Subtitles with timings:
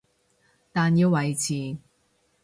[0.71, 1.77] 但要維持